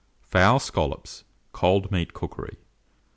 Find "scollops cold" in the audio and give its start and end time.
0.57-1.91